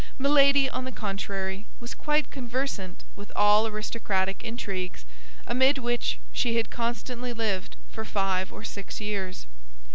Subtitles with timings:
[0.17, 5.05] Milady, on the contrary, was quite conversant with all aristocratic intrigues,
[5.45, 9.45] amid which she had constantly lived for five or six years.